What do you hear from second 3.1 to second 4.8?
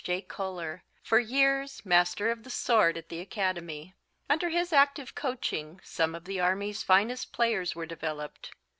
Academy. Under his